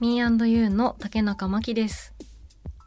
[0.00, 2.14] Me&You の竹中真希です。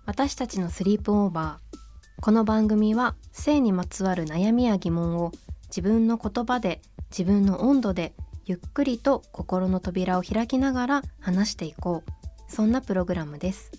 [0.05, 1.77] 私たちのスリープオーバー
[2.21, 5.33] この番組は性にまつわる悩みや疑問を
[5.67, 8.13] 自分の言葉で自分の温度で
[8.45, 12.11] ゆっくりと心の扉を開きながら話していこう
[12.47, 13.71] そんなプログラムです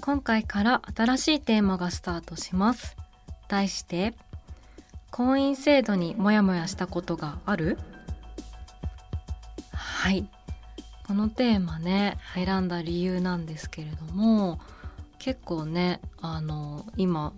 [0.00, 2.96] 今回から新しいテーマがスタートします。
[3.48, 4.14] 題して、
[5.10, 7.76] 婚姻制度にモヤモヤしたことがある？
[9.72, 10.30] はい。
[11.06, 14.58] このテーマね、選んだ理由なんですけれども、
[15.20, 17.32] 結構ね、あの、今、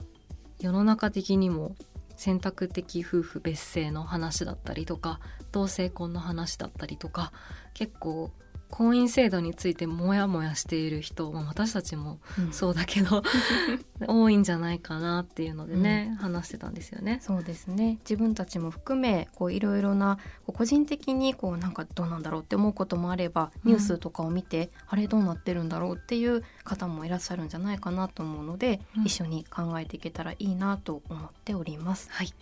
[0.58, 1.77] 世の中的にも
[2.16, 5.20] 選択的夫婦別姓の話だったりとか、
[5.52, 7.30] 同性婚の話だったりとか、
[7.74, 8.30] 結構、
[8.70, 12.19] 婚姻制度についてモヤモヤしている人、まあ私たちも
[12.50, 13.22] そうだけど
[14.06, 17.19] 多いんじゃないかなっていうのでね、話してたんですよね。
[17.22, 32.08] そうですね自分たちも含めこういろいろなこう個人的にこうなんかどうなんだろうって思うこともあればニュースとかを見て、あれどうなってるんだろうっていう方もいらっしゃるんじゃないかなと思うので、うん一緒に考えていけたらいいなと思っております。
[32.11, 32.35] はい。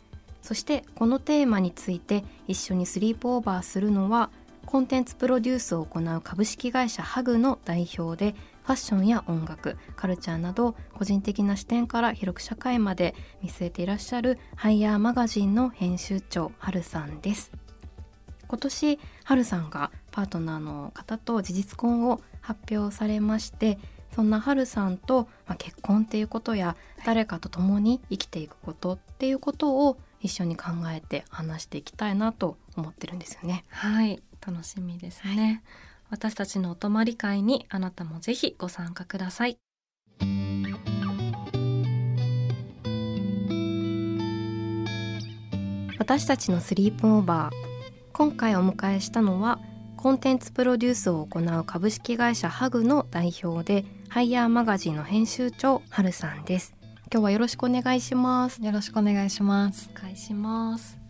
[0.42, 4.30] そしてこのテーマについて一緒にスリープオーバーするのは
[4.66, 8.34] コンテンツプロデュースを行う株式会社ハグの代表で
[8.64, 17.52] ファッションや音楽カルチャーなど個人的な視点から広く社会まで見据えていらっしゃるハイヤーマガジンの編集長ハルさんです
[18.48, 23.78] 今年ハルさんがパートナーの方と事実婚を発表されまして
[24.16, 33.64] そんなハルさんと、まあ、結婚っていうことや誰かと共に生きていくことっていうことを一緒に考えて話していきたいなと思ってるんですよね。
[33.68, 34.22] はい。
[34.46, 35.62] 楽しみですね。
[36.08, 39.58] 私たちのお泊まり会にあなたもぜひご参加ください。
[45.98, 47.52] 私たちのスリープオーバー
[48.12, 49.58] 今回お迎えしたのは
[49.96, 56.76] コンテンツプロデュースを行う株式会社ハグの代表でハイヤーマガジンの編集長ハルさんです
[57.12, 59.90] 今日はよろしくお願いしますよろしくお願いします。
[59.96, 61.05] お願いします。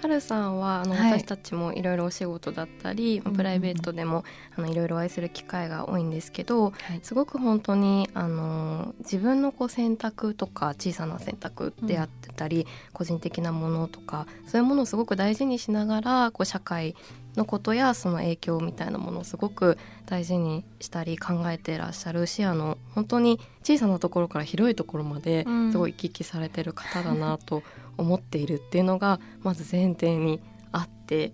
[0.00, 1.20] ハルさんはあの、はい。
[1.20, 4.24] 私たちもいろいろお仕事だったり、うんプライベートでも
[4.56, 7.00] あのいろいろお会いする機会が多いんですけどはい。
[7.02, 16.94] すごく本当にあの自分のこう選択とか小さな選択であってたり、個人的なものとかそういうものをすごく大事にしながらこう社会
[17.36, 25.72] のことやその影響みたいなものをすごく大事にしたり考えてらっしゃる視野の本当に小さなところから広いところまでうん。
[25.72, 27.62] すごい行き来されてる方だなと
[28.00, 30.40] 思っているっていうのがまず前提に
[30.72, 31.32] あって。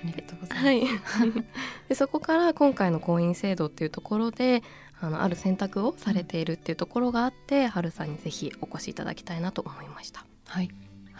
[0.00, 1.18] ありがとうございます。
[1.18, 1.32] はい、
[1.88, 4.62] でそこから今回の婚姻制度っていうところで
[5.00, 10.24] あのある選択をされているっていうところがあって、春さんにぜひお越しいただきたいなと思いました。
[10.46, 10.70] はい。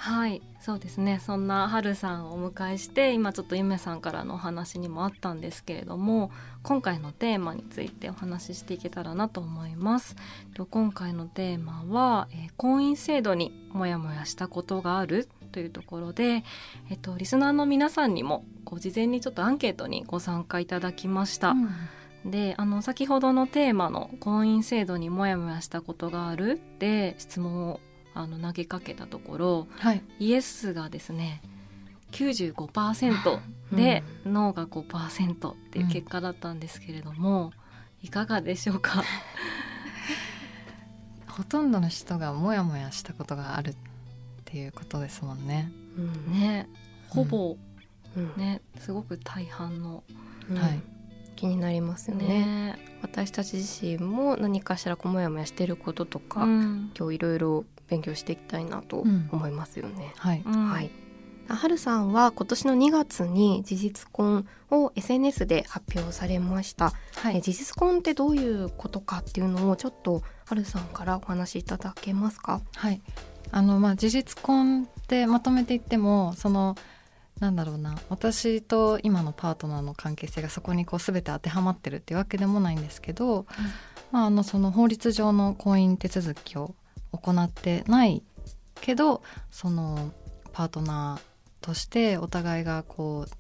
[0.01, 1.19] はい、そうですね。
[1.19, 6.31] そんな春さんをお迎えして、今ちょっとゆめさんからのお話にもあったんですけれども、
[6.63, 10.15] 今回のテーマについてお話ししていけたらなと思います。
[10.55, 15.29] と今回のテーマは、えー婚姻制度にモヤモヤしたことがある？
[15.51, 16.45] というところで、
[16.91, 21.55] えっと、リスナーの皆さんにも、こう事前にちょっとアンケートにご参加いただきました。
[22.25, 26.61] であの先ほどのテーマの婚姻制度にモヤモヤしたことがある？
[26.79, 27.81] で質問を
[28.19, 30.03] あの投げかけたところはい。
[30.19, 31.41] イエスがですね
[32.13, 33.41] 95%
[33.73, 37.53] で、ノーが5%っていう結果だったんですけれども、
[38.03, 39.05] いかがでしょうか？
[41.29, 43.75] ほとんどの人がモヤモヤしたことがあるっ
[44.47, 45.71] ていうことですもんね。
[45.97, 46.33] うん。
[46.33, 46.69] ね。
[47.09, 47.57] ほぼ
[48.17, 48.33] うん。
[48.37, 50.03] ねすごく大半の
[50.51, 50.57] うん。
[50.57, 50.81] はい。
[51.37, 52.27] 気になりますよね。
[52.27, 52.79] ね。
[53.03, 56.91] 私たち自身も何かしらこうもやもやしてることとか、うん。
[56.99, 60.13] 今日いろいろ勉強していきたいなと思いますよね。
[60.17, 60.43] はい。
[60.45, 60.69] うん。
[60.69, 60.91] はい。
[61.49, 67.39] はるさんは今年の2月に事実婚を SNS で発表されました、はい。
[67.39, 72.61] え事実婚ってどういうことかっていうのをちょっとはるさんからお話しいただけますか？
[72.77, 73.01] はい。
[73.51, 76.77] あのまあ事実婚ってまとめて言ってもその
[77.41, 77.97] なんだろうな。
[78.11, 83.47] 私と今のパートナーの関係性がそこにこう全て当てはまってるっていうわけでもないんですけど、
[84.11, 86.75] まあ、あのその法律上の婚姻手続きを
[87.13, 88.23] 行ってない
[88.81, 90.13] けどその
[90.53, 93.31] パートナーとしてお互いがこう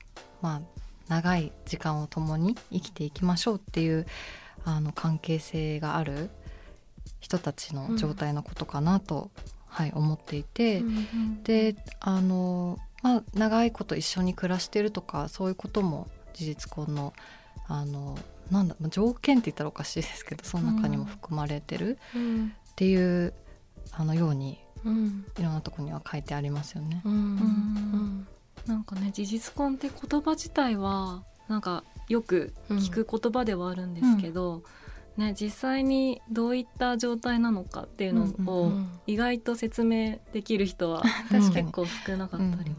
[0.41, 0.61] まあ
[1.09, 4.07] 長い時間を共に生きていきましょうっていう
[4.65, 6.31] あの関係性がある
[7.21, 9.31] 人たちの状態のことかなと、
[9.67, 10.83] はい、思っていて、
[11.43, 17.15] であの、まあ、長いこと一緒に暮らしてるとかそういうことも事実婚の
[17.67, 18.19] あの
[18.51, 22.53] なんだまあ条件って言ったらおかしいですけどその中にも含まれてるうん。
[22.71, 23.35] っていう、
[23.93, 25.25] あのようにうん。
[25.39, 27.03] いろんなとこには書いてありますよね。
[27.05, 27.13] うん。
[27.13, 28.27] うん。
[28.67, 34.63] なんかね事実婚って言葉自体はなんかよく聞く言葉ではあるんですけど、
[35.17, 39.01] ね、実際にどういった状態なのかっていうのうんうをん。
[39.07, 42.77] 意外と説明できる人は 結構少なかったりも。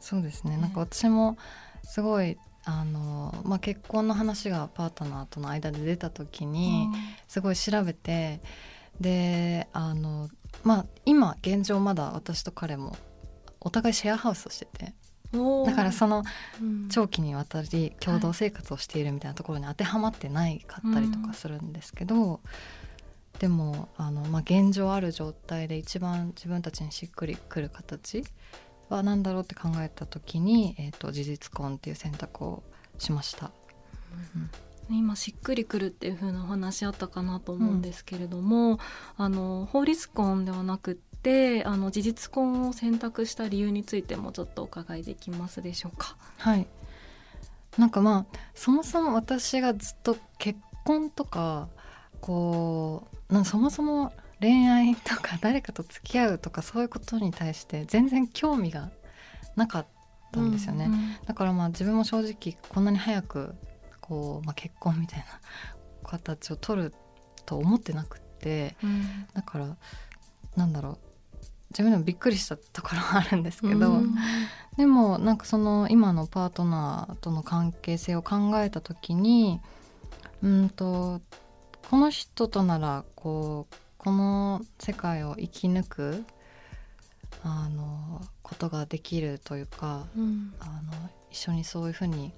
[0.00, 0.56] そうですね。
[0.56, 1.36] ねなんか私も
[1.82, 6.88] すごいあの、まあ、結婚の話がパートナーとの間で出た時に
[7.28, 8.40] すごい調べて
[9.00, 10.28] であの
[10.64, 12.96] まあ今現状まだ私と彼も
[13.60, 14.94] お互いシェアハウスをしてて
[15.66, 16.22] だからその
[16.60, 16.88] うん。
[16.88, 22.40] 長期にわたり共同生活をしているみたいなところに当てはまってないかったりとかするんですけど、
[23.38, 28.24] でもあの、まあ、現状ある状態で一番自分たちにしっくりくる形
[28.88, 32.62] は何だろうって考えた時に、えー、と事実婚っていう選択を
[32.98, 33.50] しました。
[34.90, 38.78] 今しっくりくるっていう風なお話あったかなと思うんですけれども、
[39.16, 46.16] あの法律婚ではなくってあの事実婚を選択した理由についてもちょっとお伺いできますでしょうか？
[46.38, 46.66] はい。
[47.78, 51.68] なんかまあそもそも私がずっと結婚とか
[52.20, 58.90] こうなそもそも恋愛とか誰かと付き合うとかそういうことに対して全然興味が
[59.56, 59.86] なかっ
[60.32, 60.90] たんですよね、
[61.26, 63.54] だからまあ自分も正直こんなに早く
[64.08, 65.26] こう、まあ、結婚みたいな
[66.04, 66.94] 形を取る
[67.44, 69.26] と思ってなくってうん。
[69.34, 69.76] だから
[70.56, 70.98] なんだろう。
[71.70, 74.14] 自分でもびっくりしたところはあるんですけど、うん。
[74.76, 79.60] でもなんかその今のパートナーとの関係性を考えた時に
[80.42, 81.20] うんと
[81.90, 86.24] この人とならこうこの世界を生き抜く
[87.42, 90.54] あのことができるというかうん。
[90.60, 92.32] あの一緒にそういうふうに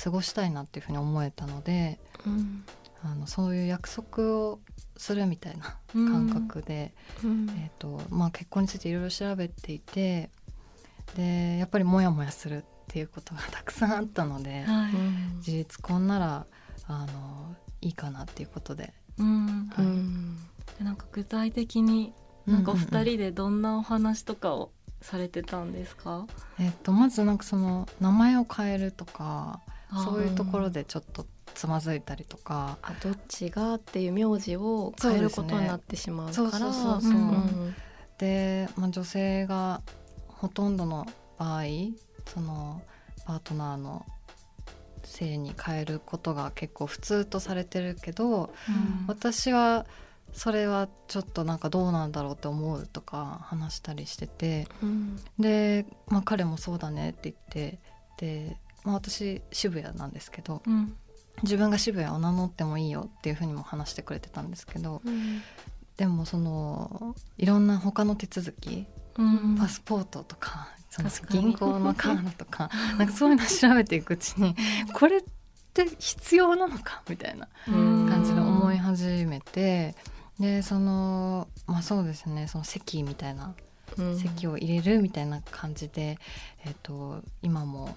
[0.00, 2.64] 過ごしたいなっていうふうに思えたのでうん。
[3.04, 4.60] あのそういう約束を
[4.96, 6.94] するみたいな感覚で、
[7.24, 7.50] うん。
[7.50, 10.30] えーとまあ、結婚についていろいろ調べていて
[11.16, 14.92] でやっぱりモヤモヤするっていうことがたくさんあったので、はい。
[15.42, 16.46] 事実婚なら
[16.86, 18.92] あのいいかなっていうことで。
[19.18, 19.68] うん。
[19.74, 19.82] は
[20.80, 20.84] い。
[20.84, 22.12] なんか具体的に
[22.46, 22.94] なんかお二うん。
[22.94, 26.26] うんうん人でどんなお話とかをされてたんですか、
[26.60, 29.60] えっとまずなんかその名前を変えるとか
[30.04, 32.78] そういうところでちょっとつまずいたりとか。
[32.82, 36.72] あどっちがっていう名字を変えることになってしまうから。
[38.18, 39.82] で、まあ、女性が
[40.28, 41.06] ほとんどの
[41.38, 41.62] 場合
[42.26, 42.82] その
[43.26, 44.06] パートナーの
[45.04, 49.04] 性に変えることが結構普通とされてるけどうん。
[49.08, 49.86] 私は
[50.32, 54.66] それはちょっとなんかどうなんだろうって思うとか話したりしてて。
[54.82, 55.16] うん。
[55.38, 57.80] で、まあ、彼もそうだねって言って。
[58.16, 60.96] で、まあ、私渋谷なんですけどうん。
[61.42, 65.00] 自分が渋谷を名乗ってもいいよっていうふうにも話してくれてたんですけど
[65.96, 68.86] でもそのいろんな他の手続き
[69.18, 69.56] うん。
[69.58, 74.54] パスポートとかその銀行のカードとか なんかそういうの調べていくうちに
[74.92, 75.22] これっ
[75.72, 78.08] て必要なのかみたいなうん。
[78.08, 79.96] 感じで思い始めて
[80.38, 83.54] でそのまあそうですねその席みたいな
[83.96, 84.18] うん。
[84.18, 86.18] 席を入れるみたいな感じで、
[86.64, 87.96] えっと今も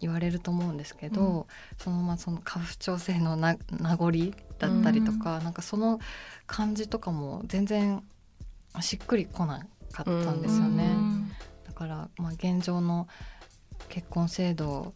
[0.00, 1.46] 言われると思うんですけど、
[1.78, 4.12] そのまあその家父長制のな名残
[4.58, 6.00] だったりとか、なんかその
[6.46, 8.02] 感じとかも全然
[8.80, 10.84] しっくりこなかったんですよね。
[10.84, 11.32] うん。
[11.66, 13.08] だから、まあ、現状の
[13.88, 14.94] 結婚制度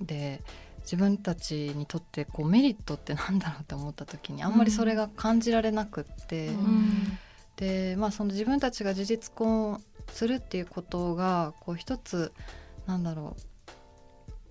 [0.00, 0.42] で
[0.82, 7.18] 自分たちにとってこうメリットってなんだろうって思った時にあんまりそれが感じられなくって、うん。
[7.56, 12.32] で、まあ、その自分たちが事実婚するっていうことがこう一つ
[12.86, 13.40] なんだろう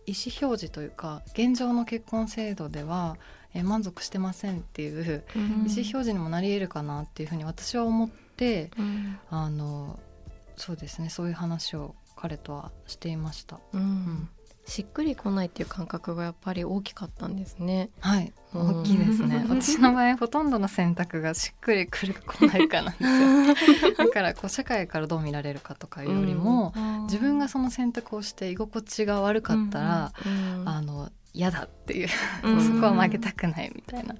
[0.05, 3.17] 意思表示というか現状の結婚制度では、
[3.53, 5.41] えー満足してませんっていううん。
[5.41, 9.19] 意思表示にもなり得るかなっていうふうに私は思って、うん。
[9.29, 10.00] あの
[10.55, 13.60] そうですねそういう話を彼とはしていました。
[13.74, 13.81] うん。
[13.81, 14.29] ん
[14.65, 17.89] しっくりこないっていう感覚がやっぱり大きかったんですね。
[18.00, 19.46] はい、うん大きいですね。
[19.50, 22.98] 私の場合ほとんどの選択がしっくりくるか来ないかなんで
[23.67, 23.93] すよ。
[24.05, 32.08] だからこう社会からどう見られるかとかいうよりも、自分がその選択をして居心地が悪かったら、うんあの嫌だっていう、
[32.43, 34.15] うん そこは曲げたくないみたいな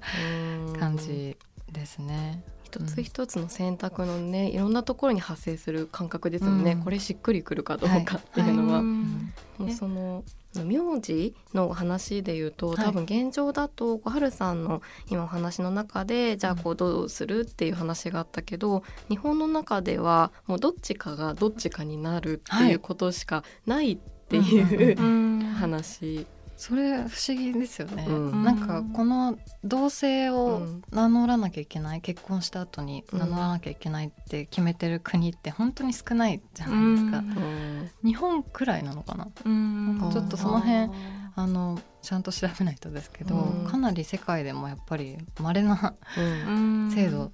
[0.66, 1.36] うん感じ
[1.70, 2.42] ですね。
[2.64, 6.82] 一つ一つの選択のねいろんなところに発生する感覚ですよね、うん。
[6.82, 9.32] これしっくりくるかどうかっていうのは、うん。
[9.58, 25.40] もうその名字の話で言うとはい多分現状だとこう春さんの今お話の中でじゃあこうどうするっていう話があったけど日本の中ではもうどっちかがどっちかになるっていうことしかないっていううん。
[25.54, 26.26] 話。
[26.56, 28.04] それ不思議ですよね。
[28.08, 37.18] うんなんかこの同性うをん名乗らなきゃいけない、結婚した後にうん名乗らなきゃいけないって決めてる国って本当に少ないじゃないですか。
[37.18, 39.28] うんうん日本くらいなのかな。
[39.44, 40.90] うんなんかちょっとその辺
[41.36, 47.32] あのちゃんと調べないとですけど、うんかなり世界でもやっぱり稀なうんうん制度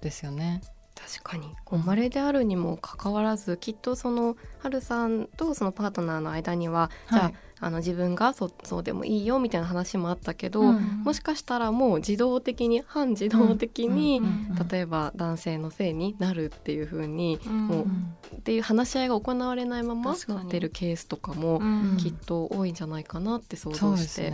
[0.00, 0.60] ですよね。
[1.08, 1.54] 確かに。
[1.64, 14.22] こう稀であるにもかかわらずきっとその春さんとそのパートナーの間には、じゃはいああの自分がそそうでもいいよみたいな話もあったけど、うんもしかしたらもう自動的に半自動的に、
[14.70, 20.38] 例えば男性のせいになるっていう風に、うんもううんっていう話し合いが行われないまま確かに。
[20.40, 24.32] なってるケースとかもうんきっと多いんじゃないかなって想像して。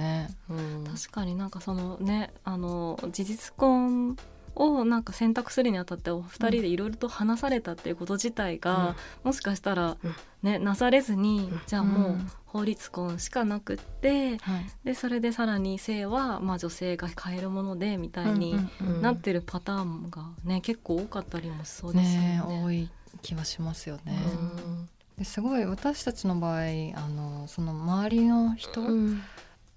[0.48, 0.84] うん。
[0.84, 4.16] 確かになんかそのねあの事実婚
[4.56, 10.14] をなんか選択するにあたってお二人でいろいろと話されたっていうこと自体が、もしかしたらうん。
[10.42, 11.60] ねなされずに、うん。
[11.66, 12.30] じゃあもううん。
[12.46, 14.66] 法律婚しかなくってはい。
[14.84, 18.58] でそれでさらに性はまあ女性が変えるものでみたいに
[19.02, 22.38] なってるパターンがね結構多かったりもしそうですよね。
[22.38, 22.88] ね多い
[23.20, 24.18] 気はしますよね。
[24.26, 24.88] うん。
[25.18, 29.22] ですごい私たちの場合あのその周りの人うん。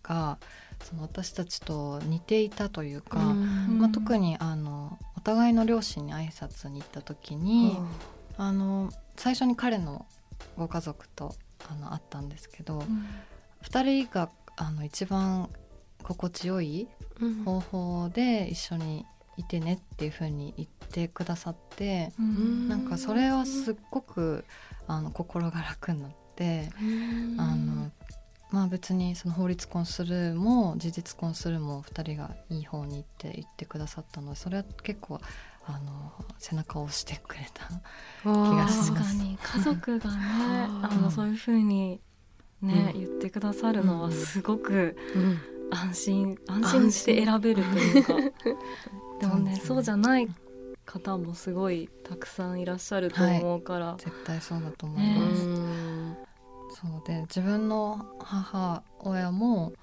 [0.02, 0.38] が、
[0.84, 3.80] その私たちと似ていたというか、うん。
[3.80, 7.78] まあ、特にあのお互いの両親に挨拶に行った時に、
[8.38, 10.06] あの最初に彼の
[10.58, 11.36] ご家族と
[11.70, 12.84] あの会ったんですけど、
[13.62, 15.50] 二2人があの一番
[16.04, 16.88] 心地よい
[17.20, 17.44] うん。
[17.44, 19.06] 方法で一緒に
[19.38, 22.68] いてねっていう風に言ってくださって、うん。
[22.70, 24.46] なんかそれはすっごく
[24.88, 26.70] あの心が楽になって、
[27.38, 27.92] あの
[28.52, 35.20] まあ別にその法律婚するも事実婚するも2人がいい方に行って言ってくださったのでそれは結構
[35.66, 37.68] あの背中を押してくれた
[38.24, 38.94] 気がします。
[38.94, 42.02] 確かに家族がねあ あのそういうふうに
[42.62, 45.40] ね、うん言ってくださるのはすごくうん。
[45.72, 48.14] 安心安心して選べるというか。
[49.22, 49.62] でもねね。
[49.64, 50.28] そうじゃない
[50.86, 55.46] 方もすごいたくさんいらっしゃると思うから、絶対そうだと思いねます。
[55.46, 55.49] うん
[56.82, 59.74] そうで自分の母親も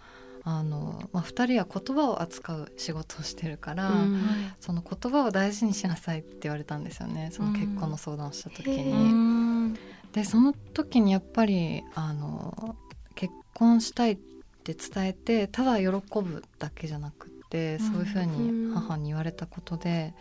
[0.44, 4.20] あの、まあ、2人は言葉を扱う仕事をしてるから、うん。
[4.60, 7.30] その言葉を大事にしなさいって言われたんですよね。
[7.32, 8.78] その結婚の相談をした時に。
[8.78, 8.98] へうー。
[9.08, 9.74] ん
[10.12, 12.76] でその時にやっぱりあの
[13.16, 14.16] 結婚したいっ
[14.64, 20.14] て伝えてただ喜ぶだけじゃなくって、そういうふうに母に言われたことで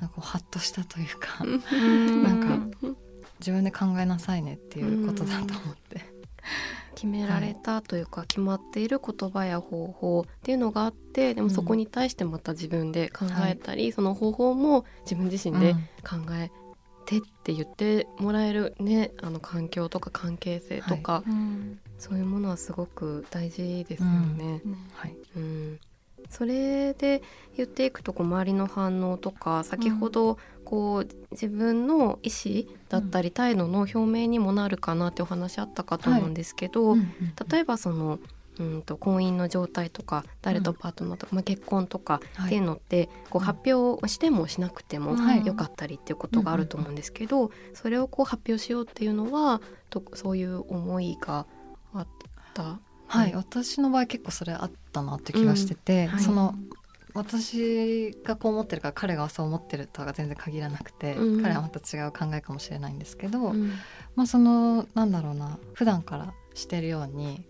[0.00, 2.88] なんかこうハッとしたというか、なんか
[3.38, 6.17] 自分で考えなさいねっていうことだと思って。
[6.94, 16.50] 決められたというか、決まっている言葉や方法っていうのがあってでもそこに対してまた自分で考えたり、その方法も自分自身で考え
[17.06, 21.78] てって言ってもらえるねあの環境とか関係性とか、うん。
[21.98, 24.62] そういうものはすごく大事ですよね。
[24.92, 25.16] はい。
[25.36, 25.80] うん
[26.28, 27.22] それで
[27.56, 36.96] 言っていくとこう周りの反応とか先ほどこう自分の意思だったり態度の表明にもなるかなってお話あったかと思うんですけど、
[37.50, 38.18] 例えばその
[38.58, 45.46] うんと婚姻の状態とか誰とパートナーとか、まあ、結婚とかっていうのって、こう発表してもしなくてもはい。
[45.46, 51.46] よかったりっていうことがあると思うんですけど、それをこう発表しようっていうのはとそういう思いが
[51.94, 52.06] あっ
[52.52, 52.80] た？
[53.08, 53.36] はい、うん。
[53.38, 56.08] 私の場合結構それあったなって気がしてて、うん。
[56.12, 56.22] はい。
[56.22, 56.54] その
[57.14, 61.42] 私がこう思ってるから彼がそう思ってるとは全然限らなくて、うん。
[61.42, 63.72] 彼はまた違う考えかもしれないんですけど、うん。
[64.14, 67.44] まあそのなんだろうな普段からしてるように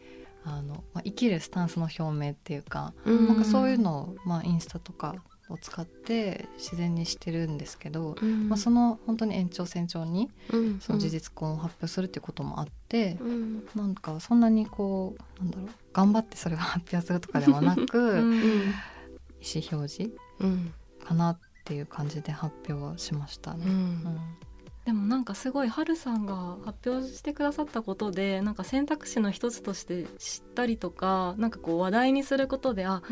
[0.44, 3.28] あの、まあ、生きるスタンスの表明っていうか、うん。
[3.28, 5.16] なんかそういうのを、まあ、インスタとか
[5.50, 8.48] を使って自然にしてるんですけど、うん。
[8.48, 10.80] まあ、その本当に延長線上にうん。
[10.80, 13.68] その事実婚を発表するっていうこともあって、うん。
[13.74, 20.72] なんかそんなにこうなんだろう頑張ってそれを発表するとかではなく、 うん意思表示うん。
[21.04, 23.64] かなっていう感じで発表しましたね。
[23.66, 23.72] うん。
[23.72, 24.20] うん。
[24.88, 33.02] でもなんかすごいハルさんが発表してくださったことでなんか選択肢の一つとして知ったりとかなんかこう話題にすることであ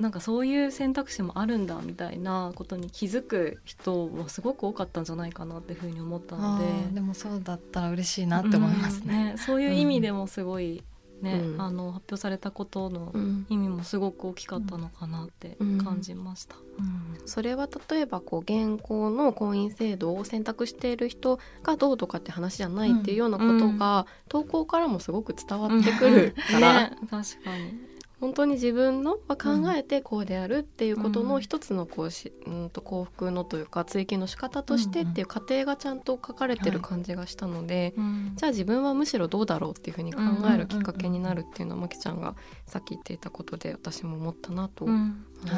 [0.00, 6.94] なんかそういう選択肢もあるんだみたいなことに気づく人もすごく多かったんじゃないかなっていうふうに思ったので。
[6.94, 9.14] でもそうだったら嬉しいなって思いますね。
[9.14, 10.82] うんね、そういう意味でもすごい
[11.20, 13.12] ね、うん、あの発表されたことの
[13.48, 16.56] 意味もすごく大きかったのかなって感じました。
[16.78, 27.89] うん、それは例えばこう現行の婚姻制度を選択している人がどうとかって話じゃないっていうようなことが、投稿からもすごく伝わってくるから、 ね、確かに
[28.20, 29.36] 本当に自分の考
[29.74, 37.94] えてこうであるっていうことの一つのこうし、うん、と幸福のというか追求の仕方としてっていう過程がちゃんと書かれてる感じがしたので、
[38.36, 40.20] じゃあ自分はむしろどうだろうっていうふうに考
[40.52, 42.36] えるきっかけになるっていうのはまきちゃんが
[42.66, 44.94] さっき言っていたことで私も思ったなと思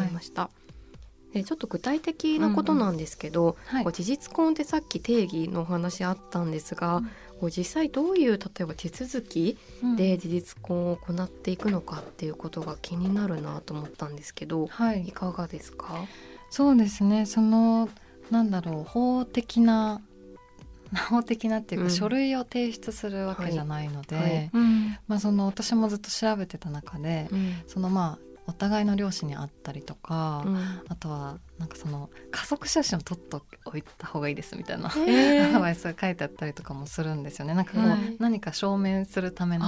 [0.09, 0.51] いました。
[1.33, 7.11] でちょっと具体的なことなんですけど、うんはい、事実婚ってさっき定義のお話あったんですが、うん、
[7.43, 9.59] こう実際どういう例えば手続き
[9.97, 16.07] で事実婚を行っていくのかっていうことが気になるなと思ったんですけど、はい、いかがですか？
[16.51, 17.27] そうですね。
[17.27, 17.89] その
[18.31, 20.01] なんだろう法的な
[21.11, 24.25] 法的なっていうか、うん、書類を提出するわけじゃないので、はい。
[24.27, 24.51] はい、
[25.09, 30.57] まあ、その私もずっと調べてた中で、うん、そのまあお互いの両親に会ったりとか、うん、
[30.89, 37.55] あとはなんかその家族写真を撮っておいた方がいいですみたいな、えー、アドバイスが書いてあったりとかもするんですよね。
[37.55, 39.67] なんかこう、はい、何か証明するための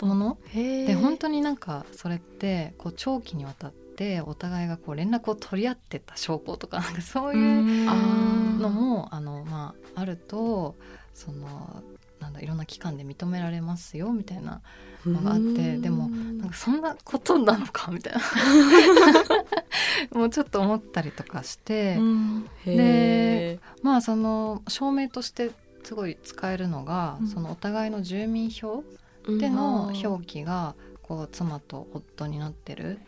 [0.00, 0.36] もの？
[0.52, 7.86] で本当になんかそれってこう長期にわたってお互いがこう連絡を取り合ってた証拠とかなんかそういう
[8.58, 10.74] のもあの、まあ、あると
[11.14, 11.84] その
[12.18, 14.60] なんだいろんな機関で認められますよみたいな
[15.06, 18.20] のがあってでもなんかそんなことなのかみたいな。
[20.18, 21.98] もうちょっと思ったりとかして、
[22.64, 25.50] でまあその証明として
[25.84, 28.84] すごい使えるのが、うん、そのお互いの住民票
[29.26, 32.98] での表記がこう妻と夫になってる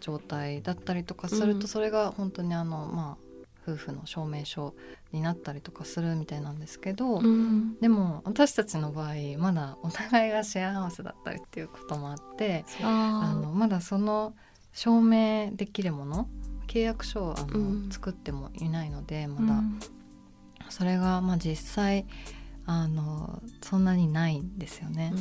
[0.00, 3.29] 状態だったりとかすると、それが本当にあのまあ
[3.72, 4.74] 夫婦の証明書
[5.12, 14.34] になったりとかするみたいなんですけど、うん、でも私たちの場合まだお互いがシェアハウスだったりっていうこともあってあのまだその
[14.72, 16.28] 証明できるもの
[16.66, 19.80] 契約書をあの、うん、作ってもいないのでまだ、うん、
[20.68, 22.06] それがまあ実際
[22.66, 25.12] あのそんなにないんですよね。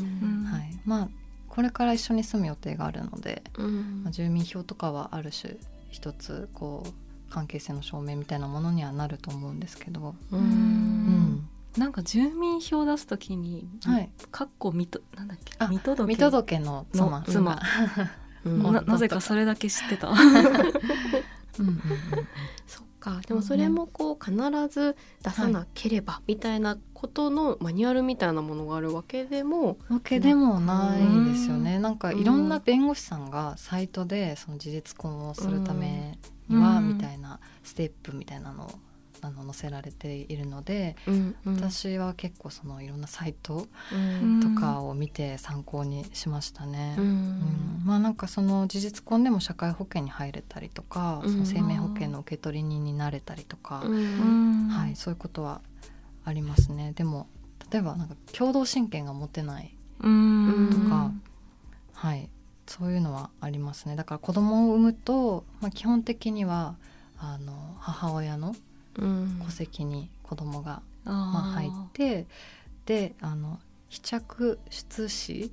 [0.52, 1.10] はい、まあ
[1.48, 5.58] これから一緒に住む予定があるので、まあ、住民票とかはある種
[5.90, 10.16] 一つこう関係性の証明みたいなものにはなると思うんですけど。
[10.32, 10.40] うん。
[10.40, 11.50] うん。
[11.78, 15.54] なんか住民票出すときに、はい、かっこ見となんだっけ？
[15.68, 16.64] 見届見届け。
[16.64, 17.24] の妻。
[17.28, 17.62] 妻、
[18.44, 20.10] うん、ななぜかそれだけ知ってた。
[20.10, 20.18] うん。
[20.18, 21.82] うんうん、
[22.66, 24.36] そっかでもそれもこう必
[24.70, 31.80] ず出さなければみたいなことのマニュアルみたいなものがあるわけでもわけでもないですよね。
[31.80, 31.98] なん。
[31.98, 38.72] かいろんな弁護士さんがサイトでその事実婚をするためにはみたいなステップみたいなのを
[39.22, 43.68] あの載せられているので、うんうん、私は結構そのいろんなサイト
[44.42, 46.96] とかを見て参考にしましたね。
[46.98, 55.62] うん、うん、まあなんかその事実婚でも社会保険に入れたりとか、その生命保険の受取人になれたりとか、はい、そういうことは
[56.26, 56.94] ありますね。
[56.96, 57.28] でも
[57.72, 60.04] 例えばなんか共同親権が持てないと
[60.90, 61.12] か、
[61.94, 62.30] はい
[62.70, 63.96] そういうのはありますね。
[63.96, 66.76] だから子供を産むと、まあ、基本的には
[67.18, 68.56] あの母親の
[69.46, 72.28] 戸籍に子供が、まあ、入って
[72.86, 73.60] であの
[73.90, 75.52] 飛着出資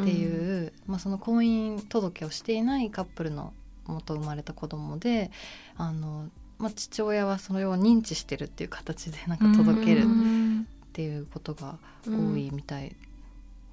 [0.00, 3.52] っていう、うん、まあ、その婚姻届をしていないカップルの
[3.86, 5.30] 元生まれた子供で
[5.76, 12.94] あの、まあ、父親はそれを認知してるっていう形でなんか届けるっていうことが多いみたい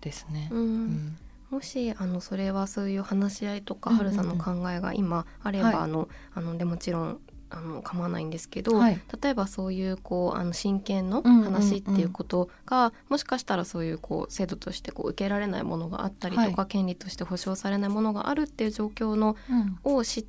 [0.01, 0.49] ですね。
[0.51, 1.17] うん、うん。
[1.49, 19.37] もしあのそれはそういう話し合いとか、はるさんの考えが今あれば、はい、あのあのでもちろんあの構わないんですけど、はい、例えばそういうこうあの親権の話っていうことが、もしかしたらそういうこう制度としてこう受けられないものがあったりとか、はい、権利として保障されないものがあるっていう状況の、
[19.85, 20.25] うん、を知っ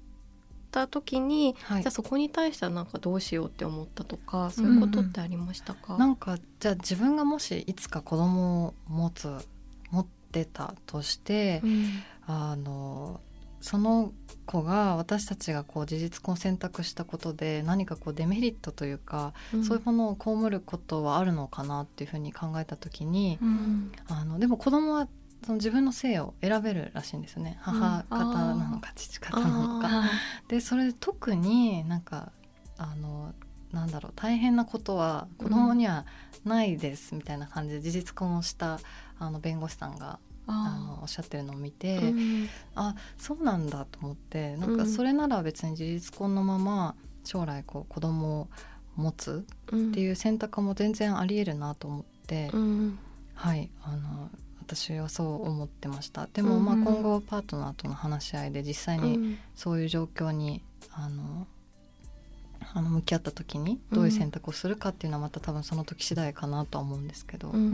[0.71, 9.35] た時に、はい、じゃあそこに対してはなんかどうしようって思ったとかそういうことってありましたか、うんうん、なんかじゃあ自分がもしいつか子供を持つ
[9.91, 13.21] 持ってたとして、うん、あの
[13.61, 14.13] その
[14.47, 25.09] 子が私たちがこう事実婚を選択したことで何かこうデメリットというか、うん、そういうものを被ることはあるのかなっていうふうに考えた時に、うん、あのでも子供は
[25.45, 27.59] その自分の性を選べるらしいんですよね。
[27.61, 30.11] 母方なのか父方なのか。
[30.49, 32.33] でそれ特になんか
[32.77, 33.35] あの
[33.73, 36.07] なんだろう大変なことは子供には
[36.45, 38.81] ないですみたいな感じで事実婚をした
[39.19, 48.49] あの弁護士さんがあのおっしゃってるのを見て、うん、あそうなんだと思ってなんかそれなら別に事実婚のまま将来こう子供を
[48.97, 52.99] 持つっていう選択も全然ありえるなと思って、うん、
[53.35, 54.31] はいあの
[54.63, 56.29] 私はそう思ってました。
[56.33, 61.47] でもまあ今後パートナーとの話し合いで実際にそういう状況にあの
[62.75, 67.51] あの向き合った時にどういう選択をするかっていうのはまた多分その時次第かなとは思うんですけど。
[67.51, 67.67] うん、う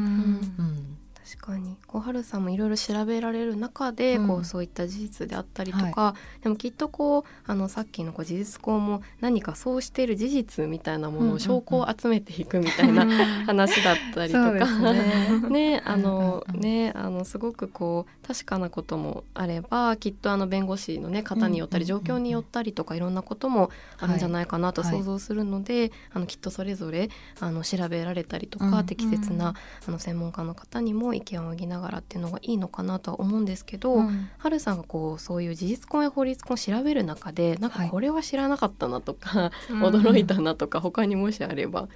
[0.63, 1.79] ん確かに。
[1.87, 13.07] こう春さんもいろいろ調べられる中で、こうそういった事実であったりとか、はい、でもきっとこうあのさっきのこう事実婚も何かそうしている事実みたいなものを証拠を集めていくみたいな
[13.47, 14.93] 話だったりとか。
[15.49, 15.83] ね。
[15.87, 27.09] あのねあのすごくこう確かなこともあればきっとあの弁護士の、ね、方によったり状況によったりとかいろんなこともあるんじゃないかなと想像するので、はい、あのきっとそれぞれ
[27.41, 29.55] あの調べられたりとか、適切な
[29.87, 41.89] あの専門家の方にも意見を仰ぎながらっていうのがいいのかなとは思うんですけど、うん、はさんがこうそういう事実婚や法律婚を調べる中でなんかこれは知らなかったなとか、はい、驚いたなとか、うん、他にもしあれば聞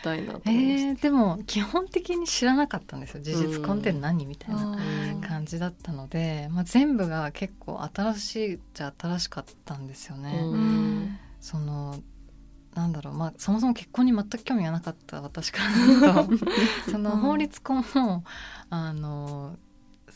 [0.00, 3.22] きたいなと思いまえー、でも基本的に知らなかったんですよ。
[3.22, 4.78] 事実婚って何、みたいな
[5.26, 10.40] 感じだったので、まあ、全部が結構新しいじゃ新しかったんですよね。
[11.40, 12.00] その
[12.76, 16.46] なんだろうまあそもそも結婚に全く興味がなかった私からすると
[16.92, 18.24] その法律婚も
[18.68, 19.56] あの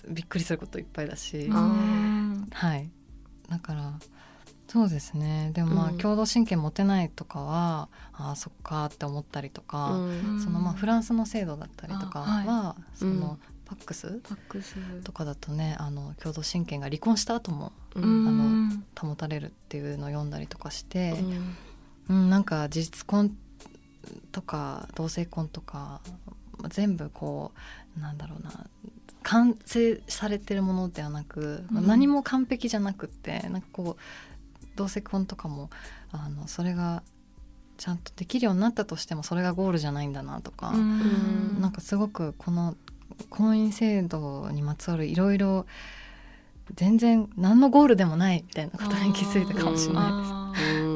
[0.09, 2.91] びっくりすることいっぱいだし、はい。
[3.49, 3.93] だから
[4.69, 5.51] そうですね。
[5.53, 9.99] でもまあ、共同親権持てないとかはああそっかって思ったりとか、
[10.45, 14.77] そのまあフランスの制度だったりとかは、はい、その、 PACS PACS。
[15.03, 21.57] とかだとねあの共同親権が離婚した後も、あの保たれるっていうのを読んだりとかして、うん、
[22.13, 23.37] なんか事実婚
[24.33, 26.01] とか同性婚とか
[26.69, 27.53] 全部こ
[27.97, 28.67] うなんだろうな
[29.23, 35.71] 完成されてるものではなく、うん、何も完璧じゃなくってなんかこう同性婚とかも
[36.11, 37.03] あのそれが
[37.77, 42.77] ちゃんとできるようになったとしてもそれがゴールじゃないんだなとか、うん、なんかすごくこの
[43.29, 45.67] 婚姻制度にまつわるいろいろ
[46.75, 50.90] 全然何のゴールでもないみたいなことに気づいたかもしれないです。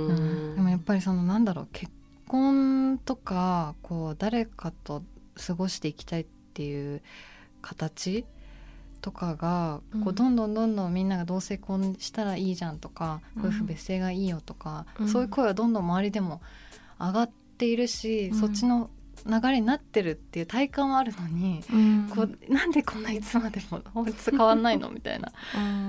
[0.84, 1.90] ぱりそのなんだろう結
[2.28, 5.02] 婚とかこう誰かと
[5.46, 7.02] 過ごしていきたいっていう
[7.62, 8.24] 形
[9.00, 16.40] とかが、こうどんどんどんどんみんなが同性婚したらいいじゃんとか、夫婦別姓がいいよとか、そういう声はどんどん周りでも
[16.98, 18.88] 上がっているし、そっちの
[19.26, 25.32] 流れになってるっていう体感はあるのに、うん、こうなんでこんないつまでも法律変わんないのみたいな、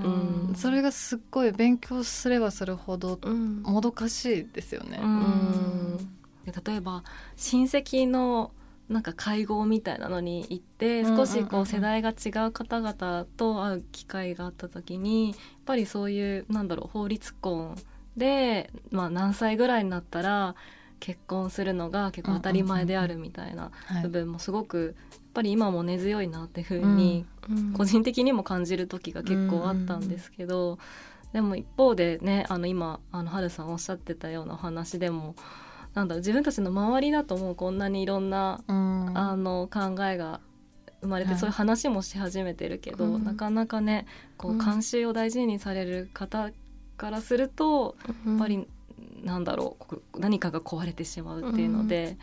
[0.04, 3.20] うん、それがすっごい勉強すればするほど
[3.64, 5.00] もどかしいですよね。
[5.02, 5.98] うん、
[6.66, 7.04] 例えば
[7.36, 8.52] 親戚の
[8.90, 17.76] なんか会合みたいなのに行って少しこう世代が違う方々と会う機会があった時にやっぱりそういうなんだろう法律婚
[18.16, 20.56] で、まあ、何歳ぐらいになったら
[21.06, 23.70] 結婚するのが結構当たり前であるみたいな
[24.02, 27.28] 部分もすごくやっぱり今も根強いなっていうふうに
[27.78, 30.80] 個人的にも感じる時が結構あったんですけど
[31.32, 35.36] でも一方でねあの今あの春さんおっしゃってたようなお話でも
[35.94, 40.40] なんだろう自分たちの周りだともうこんなにいろんなあの考えが
[41.02, 46.50] 生まれてそういう話もし始めてるけど、はい、なかなかねこう慣習を大事にされる方
[46.98, 48.66] からすると、やっぱり
[49.24, 49.78] なんだろ
[50.14, 52.18] う何かが壊れてしまうっていうので、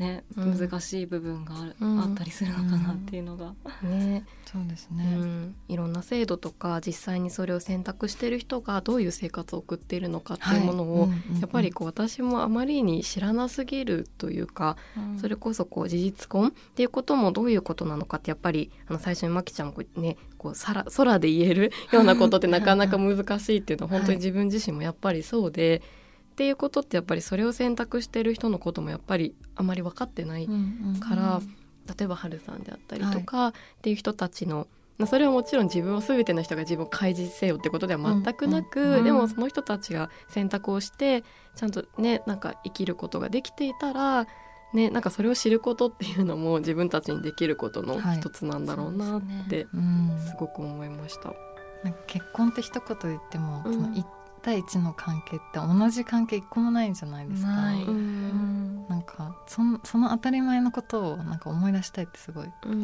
[0.00, 3.52] ね、難しい部分がある、うん、あったりするのかなっていうのが。
[3.82, 14.78] ね、そうですね、うん、いろんな制度とか実際にそれを選択している人がどういう生活を送っているのかっていうものを、はい、やっぱりこう私もあまりに知らなすぎるというか、
[15.20, 25.82] それこそこう事実婚っていうこともどういうことなのかってやっぱりあの最初にまきちゃんもねこう空空で言えるようなことってなかなか難しいっていうのは本当に 自分自身もやっぱりそうで。
[26.40, 30.52] っていうことってやっぱりそれを選択してる人のこともやっぱりあまり分かってないか
[31.14, 31.54] ら、うんうん、
[31.86, 34.66] 例えば春さんであったりとか、はい、っていう人たちの
[35.06, 41.24] それはもちろん自分を全ての人が自分を開示せよってことでは全くなく、うんうん、でもその人たちが選択をして
[41.56, 44.26] ちゃんとねなんか生きることができていたら
[44.72, 49.66] ね、なんかそれを知ることっていうのも自分たちにできることの一つなんだろうなって
[50.26, 51.30] すごく思いました。
[51.30, 51.38] はい
[51.84, 54.06] ねうん、結婚って一言言っても、うん、その一
[54.42, 57.48] 対一の関係って同じ関係一個もないんじゃないですか。
[57.48, 57.86] ない。
[57.86, 62.76] なんかそのその当たり前のことをなんか思い出したいってすごい思う。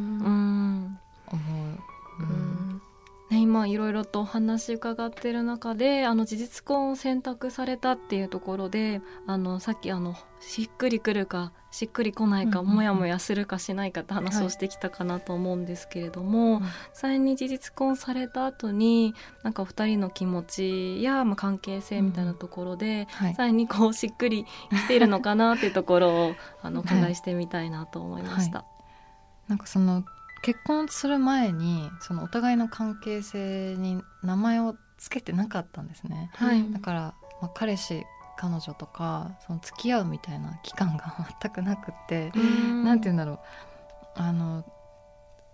[2.23, 2.83] うん、
[3.31, 12.77] ね、今いろいろとお話伺ってる中であの事実婚を選択されたっていうところであのさっきあのしっくりくるかしっくりこないか、うんうんうん。
[12.77, 16.63] もやもやするかしないかって話をしてきたかなと思うんですけれども、うん。
[16.95, 23.35] 際に事実婚された後になんかお二人の気持ちや、まあ、関係性みたいなところで、はい。
[23.35, 26.99] 際にこうしっくりきているのかなっていうところをあのおはい。
[26.99, 28.65] 伺いしてみたいなと思いました。
[29.49, 30.05] なんかその
[30.43, 36.31] 結婚する前にそのお互いの関係性に名前をつけてなかったんですね。
[36.35, 36.73] はい。
[36.73, 37.01] だから、
[37.41, 38.05] まあ、彼氏
[38.37, 42.33] 彼女とかその付き合うみたいな期間が 全くなくって、
[42.85, 43.39] なんて言うんだろう。
[44.19, 44.65] あの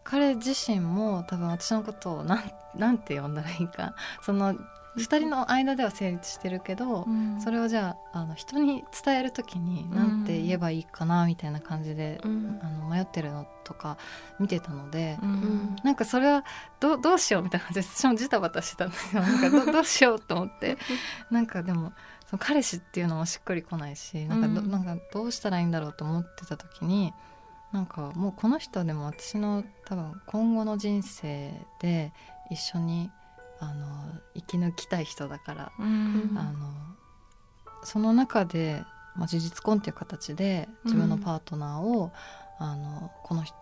[0.04, 3.94] 彼自身も多分私のことをなんなんて呼んだらいいか。
[4.22, 4.54] その
[4.96, 7.40] 2人の間では成立してるけど、うん。
[7.40, 12.60] それをじゃああの人に伝える時に何て言えばいいかなみたいな感じで、うん。
[12.62, 13.96] あの迷ってるのとか
[14.38, 15.76] 見てたので、うん。
[15.82, 16.44] なんかそれは
[16.80, 19.22] どうどうしようみたいな感じで私もジタバタしてたんですよ。
[19.24, 20.76] なんかどどうしようと思って。
[21.30, 21.92] なんかでも
[22.26, 24.70] その彼氏っていうのもしっくりこないしなんかど,、うん。
[24.70, 27.14] なんかどうしたらいいんだろうと思ってた時に
[27.72, 32.12] なんかもうこの人でも私の多分今後の人生で
[32.50, 33.10] 一緒に
[33.62, 36.34] あの生き抜きたい人だから、うん。
[36.36, 36.52] あの
[37.84, 38.82] その中で、
[39.16, 42.10] まあ、事実婚っていう形で自分のパートナーを、
[42.58, 43.54] あのこの人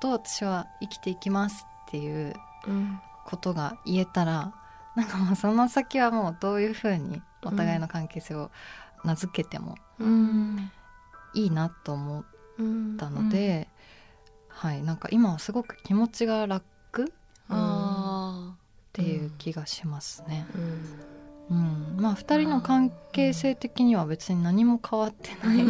[0.00, 2.34] と私は生きていきますっていう
[2.66, 3.00] うん。
[3.24, 4.54] ことが言えたら
[4.94, 8.52] なんかもうその先はもうどういうふうにお互いの関係性を
[9.04, 10.70] 名付けてもうん。
[11.34, 12.24] いいなと思っ
[12.58, 12.96] うん。
[12.96, 13.68] たので、
[14.48, 17.12] はいなんか今はすごく気持ちが楽
[19.02, 20.46] っあていう気がしますね。
[20.54, 21.06] うん。
[21.48, 25.64] うん、まあ2人の関係性的には別に何も変わってない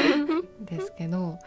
[0.64, 1.38] ですけど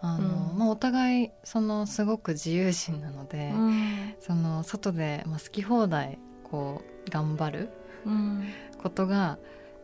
[0.00, 0.58] あの、うん。
[0.58, 4.14] まあ、お互いそのすごく自由心なので、ーうん。
[4.18, 7.68] その外で、まあ、好き放題こう頑張る
[8.04, 8.48] うん。
[8.82, 9.38] ことが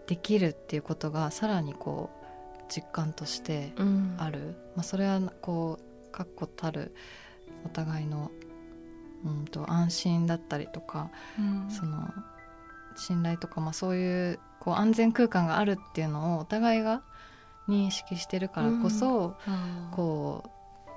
[0.08, 2.10] できるっていうことがさらにこ
[2.58, 4.14] う実感としてうん。
[4.18, 6.92] ある、まあ、それはこう確固たる
[7.64, 8.32] お互いの、
[9.24, 11.70] うん、と安心だったりとかうん。
[11.70, 12.08] その
[12.96, 17.02] 信頼とか、まあ、そういうこう安全空間があるっていうのをお互いが
[17.68, 20.50] 認識してるからこそ、あーこう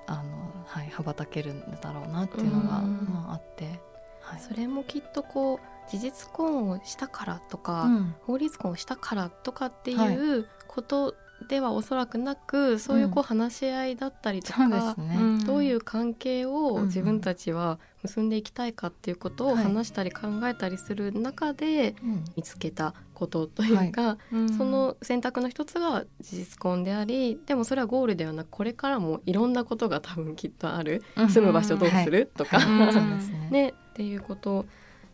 [0.08, 3.08] あの、はい、羽ばたけるんだろうなっていうのが、うん。
[3.12, 3.80] まあ、あって、
[4.22, 4.40] はい。
[4.40, 8.16] それもきっとこう事実婚をしたからとか、うん。
[8.22, 10.14] 法律婚をしたからとかってはい。
[10.14, 11.16] いうこと
[11.48, 15.44] ではおそらくなく、そういうこう話し合いだったりとそうでか、すね、うん。
[15.46, 19.64] どういう関係をうん自分たちは結んでいきたいかっていうことをはい。
[19.64, 22.24] 話したり考えたりする中でうん。
[22.36, 24.50] 見つけたことというか、うん。
[24.58, 31.30] その選択の一つが事実婚でありでもそれはゴールではなくこれからもいろんなことが多分きっとある、うん。
[31.30, 33.48] 住む場所どうする、とか、うんそうですね。
[33.52, 34.66] ねっていうこと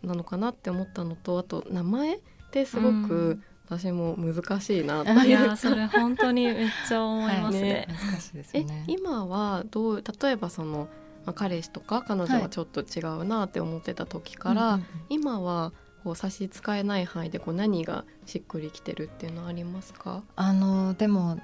[0.03, 2.19] なのかなって思ったのとあと名前っ
[2.51, 5.15] てすごく私も難しいなとう。
[5.15, 7.87] んいやーそれ本当にめっちゃ思いますね。
[7.89, 8.85] 難しいですね。
[8.87, 10.87] 今はどう例えばその、
[11.25, 12.49] まあ、彼氏とか彼女ははい。
[12.49, 15.73] ちょっと違うなって思ってた時から、今は
[16.05, 21.37] こう差し支えない範囲でこう何がしっくりきてるっていうのはありますか、あのでも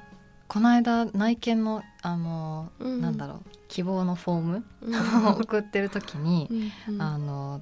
[0.47, 3.01] この間内見のあの、うん。
[3.01, 5.25] なんだろう希望のフォームうん。
[5.27, 7.01] を送ってる時に、うん。
[7.01, 7.61] あの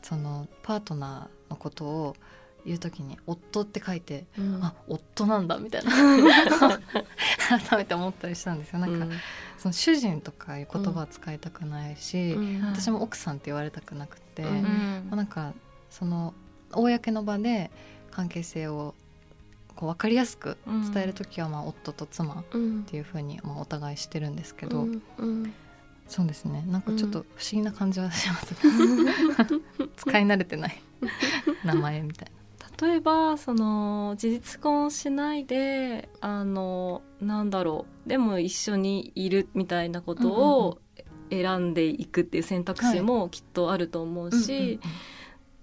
[0.00, 2.16] そのパートナーのことを
[2.64, 4.60] 言う時に「夫」って書いてうん。
[4.62, 5.90] あ夫なんだみたいな。
[7.68, 8.78] 改めて思ったりしたんですよ。
[8.78, 9.06] なんか、
[9.58, 12.62] その主人とかいう言葉は使いたくないし、うん。
[12.62, 15.06] はい私も奥さんって言われたくなくて、うん。
[15.08, 15.54] まあなんか
[15.88, 16.34] その
[16.72, 17.70] 公の場で
[18.10, 18.94] 関係性を
[19.74, 20.58] こう分かりやすく
[20.92, 25.02] 伝える時はまあ夫と妻っうんていうふうにまあお互いしてるんですけど、うん。
[25.18, 25.54] うん。
[26.06, 26.64] そうですね。
[26.66, 28.54] なんかちょっと不思議な感じはします、
[29.96, 30.82] 使い慣れてない。
[31.64, 32.28] 名前みたい
[32.80, 40.78] 例えばその事実婚しないであのなんだろうでも一緒にいるみたいなことを
[41.30, 44.38] 選んでいくっていう選択肢もきっとあると思うな。
[44.38, 44.80] し、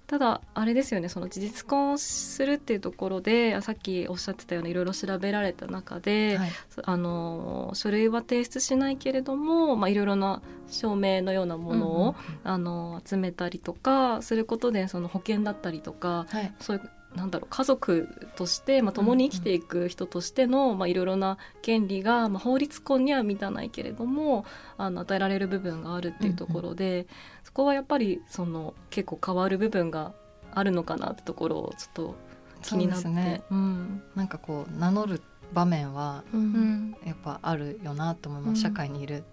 [0.08, 6.51] ただあれですよねその事実婚するっていうところであさっきおっしゃってたようないろいろ調べられた中で、はい。
[6.69, 16.53] そあの書類は提出しないけれども、まあ、いろいろな証明のようなものを、あの集めたりとかすることでその保険だったりとかはい。
[16.60, 24.45] そういうなんだろう家族として、まあ、共に生きていく人としての、まあ、いろいろな権利が、まあ、法律婚には満たないけれども
[24.77, 27.08] あの与えられる部分があるっていうところで、
[27.43, 30.13] そこはやっぱりその結構変わる部分が
[30.53, 32.15] あるのかなってところをちょっと
[32.62, 33.08] 気になって。
[33.10, 33.41] ね。
[33.49, 34.03] うん。
[34.15, 35.21] なんかこう名乗る
[35.53, 36.97] 場面はううんん。
[37.06, 38.56] やっぱあるよなと思います、うん。
[38.56, 39.23] 社会にいる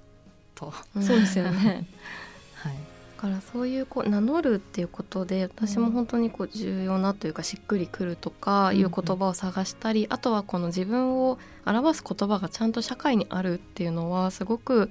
[0.55, 1.87] と、そうですよね。
[2.55, 2.75] はい、
[3.14, 14.90] からそういうこう名乗るっていうことで私も本当にこう重要なというかしっくりくるとかいう言葉を探したり、あとはこの自分を表す言葉がちゃんと社会にあるっていうのはすごく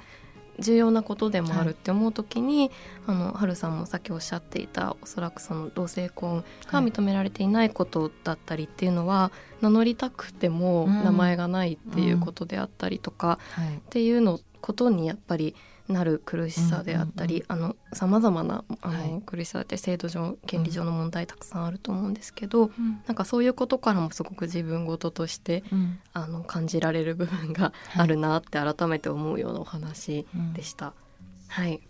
[0.60, 2.72] 重要なことでもあるって思う時に、はい、
[3.08, 9.32] あの春さんもさっきおっしゃっていたおそらくその同性婚が認められていないことだったりっていうのは、は
[9.62, 13.40] い、名乗りたくても名前がないっていうことであったりとか、
[13.78, 15.56] っていうのことにやっぱり
[15.88, 17.44] なる苦しさであったり
[17.92, 30.94] さまざまなあの、苦しさって制度上権利上の問題たくさんあると思うんですけど、うん、なんかそういうことからもすごく自分事として、うん、あの感じられる部分があるなって改めて思うようなお話でした。
[31.48, 31.82] はい、はい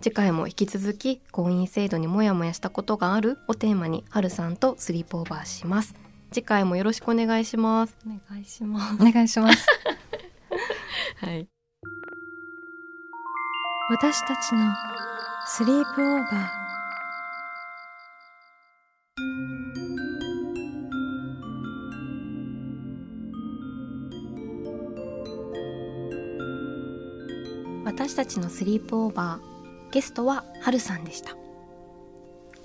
[0.00, 5.96] 次回も引き続き婚姻制度にモヤモヤしたことがあるをテーマに春さんとスリープオーバーします。
[6.30, 8.94] 次回もよろしくお願いしますお願いします。
[8.94, 9.66] お願いします。
[11.20, 11.48] はい
[13.90, 14.74] 私たちの
[15.46, 16.48] スリープオーバー。
[27.86, 29.90] 私たちのスリープオーバー。
[29.90, 31.34] ゲストははるさんでした。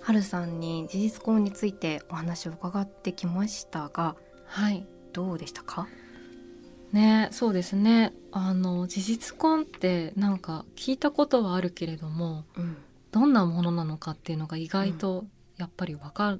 [0.01, 4.86] はるさんに事実婚についてお話を伺ってきましたがはい。
[5.13, 5.88] どうでしたか？
[6.93, 8.13] ねそうですね。
[8.32, 12.77] あの事実婚ってなんか聞いたことはあるけれども、うん、
[13.12, 15.25] どんなものなのかっていうのが意外と
[15.58, 16.39] やっぱり分かっ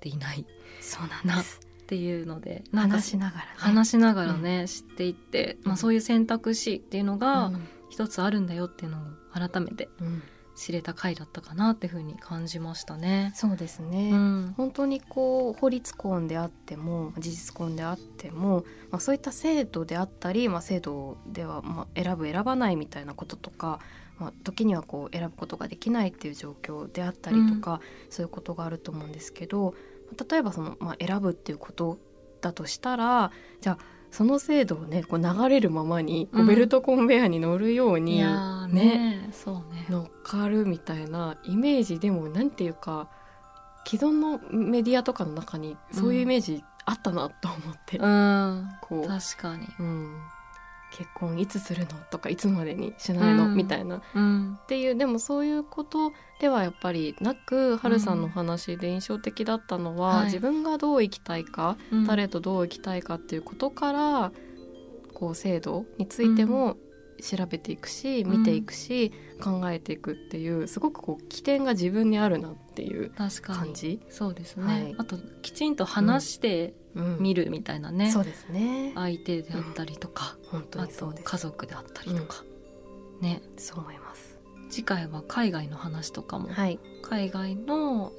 [0.00, 0.46] ていない、
[0.80, 1.60] そうなんです。
[1.82, 7.50] っていうので話しながら、ね、話しながらね、うん、知っていって、まあ、そういう選択肢っていうのが
[7.88, 9.00] 一つあるんだよっていうのを
[9.32, 9.88] 改めて
[10.58, 13.32] 知れた回だったかなっていうふうに感じましたね。
[13.36, 23.78] そうですね、うん、本当にこう法律婚であっても事実婚であっても、まあ、そういった制度であったり、まあ、制度ではまあ選ぶ選ばないみたいなこととか、
[24.18, 29.74] まあ、時にはこう選ぶことができないっていう状況であったりとか、うん、そういうことがあると思うんですけど
[30.28, 31.98] 例えばその、まあ、選ぶっていうこと
[32.40, 39.86] だとしたらじゃあその制度をねこう流れるままにこうベルトコンベヤーに乗るように、うん、ねそうね。
[39.88, 43.08] 乗っかるみたいなイメージでもなんていうか
[43.86, 49.08] 既存のメディアとかの中にそういうイメージあったなと思って、うん、こう。
[49.08, 50.16] 確かに、うん、
[50.90, 51.88] 結婚いつするの？
[52.10, 64.32] とかいつまでにしないの、うん、みたいな、うん、っていうでもそういうことではやっぱりなくはるさんの話で印象的だったのは、うん、自分がどう生きたいか、誰とどう生きたいかっていうことから
[65.14, 66.76] こう制度についても
[67.20, 74.00] 調べていくし、見ていくし、考えていくっていうすごくこう起点が自分にあるなっていう感じ。
[74.08, 76.74] そうですね、はい、あときちんと話して
[77.18, 78.92] 見るみたいなね、そうですね。
[78.94, 82.44] 相手であったりとか、本当にそう家族であったりとか、
[83.20, 83.42] ね。
[83.56, 84.38] そう思います。
[84.70, 88.12] 次回は海外の話とかも、はい、海外の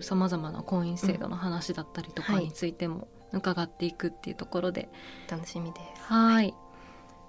[0.00, 4.90] さまざまな婚姻制度の話だったりとかについても伺っていくっていうところで、
[5.30, 6.02] 楽しみです。
[6.02, 6.54] はい。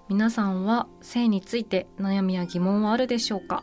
[0.08, 3.62] 皆さんは性について悩みや疑問はあるでしょうか？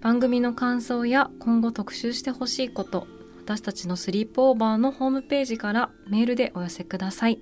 [0.00, 3.06] 番組の感想や今後特集してほしいこと
[3.50, 7.40] 私たちのスリープオーバーのホームページからメールでお寄せください。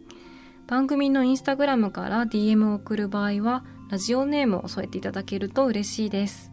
[0.66, 6.50] 番組のインスタグラムから DM を送る場合はラジオネームを添えていただけると嬉しいです。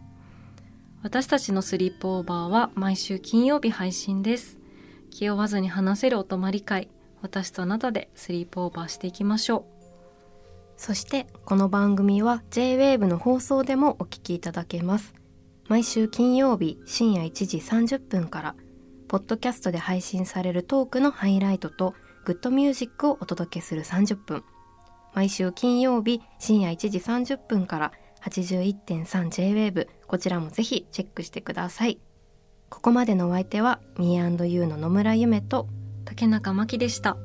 [1.02, 4.58] 私たちのスリープオーバーは毎週金曜日配信です。
[5.08, 6.90] 気負わずに話せるお泊まり会。
[7.22, 9.84] 私とあなたでスリープオーバーしていきましょう。
[10.76, 15.14] そしてこの番組は J-WAVE の放送でもお聞きいただけます。
[15.66, 18.54] 毎週金曜日深夜1時30分から
[19.08, 24.44] ポッドキャストで配信されるトークのハイライトとグッドミュージックをお届けする30分。
[25.14, 27.92] 毎週金曜日深夜1時30分から
[28.24, 32.00] 81.3JWAVE こちらもぜひチェックしてください。
[32.68, 35.68] ここまでのお相手は Me&You の野村夢と
[36.04, 37.16] 竹中真希でした。